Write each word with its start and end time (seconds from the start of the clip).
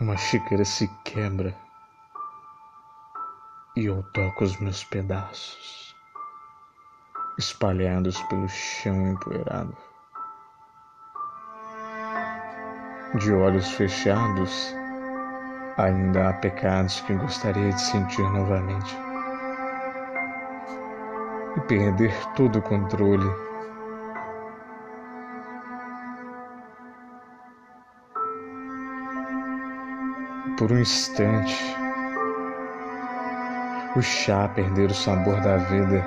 Uma 0.00 0.16
xícara 0.16 0.64
se 0.64 0.88
quebra 1.04 1.54
e 3.76 3.84
eu 3.84 4.02
toco 4.14 4.44
os 4.44 4.56
meus 4.56 4.82
pedaços, 4.82 5.94
espalhados 7.38 8.18
pelo 8.22 8.48
chão 8.48 9.08
empoeirado. 9.08 9.76
De 13.18 13.30
olhos 13.30 13.68
fechados, 13.72 14.74
ainda 15.76 16.30
há 16.30 16.32
pecados 16.32 17.02
que 17.02 17.12
gostaria 17.12 17.70
de 17.70 17.80
sentir 17.82 18.22
novamente 18.30 18.96
e 21.58 21.60
perder 21.68 22.14
todo 22.36 22.58
o 22.58 22.62
controle. 22.62 23.49
Por 30.60 30.70
um 30.72 30.78
instante, 30.78 31.74
o 33.96 34.02
chá 34.02 34.46
perder 34.46 34.90
o 34.90 34.94
sabor 34.94 35.40
da 35.40 35.56
vida. 35.56 36.04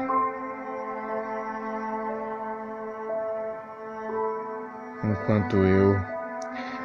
Enquanto 5.03 5.57
eu 5.57 5.99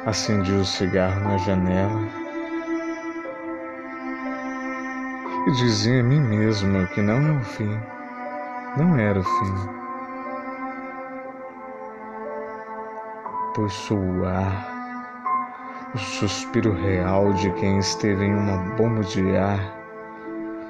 acendi 0.07 0.51
o 0.53 0.65
cigarro 0.65 1.19
na 1.19 1.37
janela 1.37 2.01
e 5.45 5.51
dizia 5.51 5.99
a 5.99 6.03
mim 6.03 6.21
mesmo 6.21 6.87
que 6.87 7.03
não 7.03 7.19
é 7.21 7.37
o 7.37 7.43
fim, 7.43 7.79
não 8.77 8.97
era 8.97 9.19
o 9.19 9.23
fim. 9.23 9.53
Pois 13.53 13.73
sou 13.73 13.99
o 13.99 14.25
ar, 14.25 14.78
o 15.93 15.97
suspiro 15.97 16.71
real 16.73 17.33
de 17.33 17.51
quem 17.53 17.79
esteve 17.79 18.23
em 18.23 18.33
uma 18.33 18.75
bomba 18.75 19.01
de 19.03 19.35
ar 19.35 19.79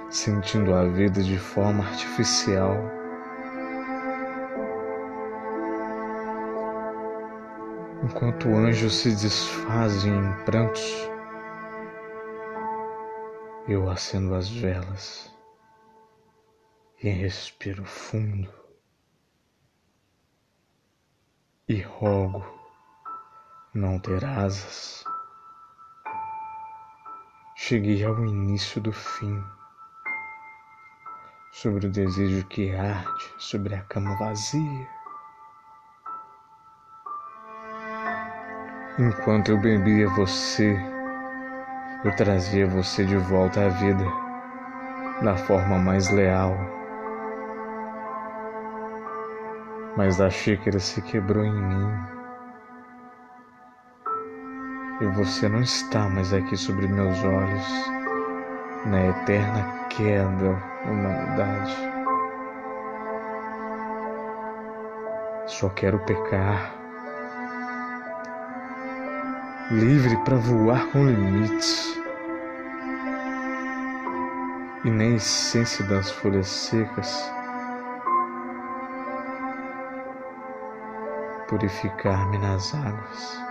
sentindo 0.09 0.73
a 0.73 0.86
vida 0.86 1.22
de 1.22 1.38
forma 1.38 1.84
artificial. 1.84 2.73
Enquanto 8.03 8.47
anjos 8.47 8.95
se 8.95 9.12
desfazem 9.12 10.14
em 10.14 10.45
prantos, 10.45 11.09
eu 13.67 13.90
acendo 13.90 14.34
as 14.34 14.50
velas 14.50 15.31
e 17.03 17.09
respiro 17.09 17.86
fundo 17.86 18.50
e 21.67 21.81
rogo 21.81 22.44
não 23.73 24.00
ter 24.00 24.25
asas. 24.25 25.03
Cheguei 27.70 28.03
ao 28.03 28.17
início 28.25 28.81
do 28.81 28.92
fim 28.92 29.44
sobre 31.52 31.86
o 31.86 31.92
desejo 31.92 32.44
que 32.48 32.75
arde 32.75 33.31
sobre 33.38 33.75
a 33.75 33.81
cama 33.81 34.17
vazia. 34.17 34.88
Enquanto 38.97 39.50
eu 39.52 39.62
bebia 39.62 40.09
você, 40.09 40.75
eu 42.03 42.16
trazia 42.16 42.66
você 42.66 43.06
de 43.06 43.17
volta 43.17 43.64
à 43.64 43.70
vida 43.70 44.06
da 45.23 45.38
forma 45.38 45.78
mais 45.78 46.09
leal. 46.09 46.58
Mas 49.95 50.20
a 50.20 50.31
xícara 50.31 50.80
se 50.80 51.03
quebrou 51.03 51.45
em 51.45 51.53
mim. 51.53 52.19
E 55.02 55.05
você 55.05 55.47
não 55.47 55.61
está 55.61 56.09
mais 56.09 56.33
aqui 56.33 56.58
sobre 56.58 56.86
meus 56.86 57.23
olhos 57.23 57.89
na 58.85 59.07
eterna 59.07 59.88
queda 59.88 60.62
humanidade. 60.85 61.74
Só 65.47 65.69
quero 65.69 66.00
pecar, 66.00 66.75
livre 69.72 70.18
para 70.25 70.35
voar 70.35 70.85
com 70.91 71.06
limites. 71.06 71.97
E 74.84 74.90
nem 74.90 75.16
essência 75.16 75.85
das 75.85 76.12
folhas 76.12 76.47
secas 76.47 77.31
purificar-me 81.47 82.38
nas 82.38 82.74
águas 82.75 83.49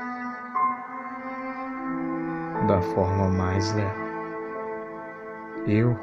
da 2.69 2.83
forma 2.83 3.29
mais 3.31 3.73
leal. 3.73 3.97
Eu 5.67 5.99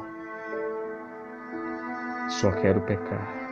só 2.28 2.52
quero 2.52 2.82
pecar. 2.82 3.45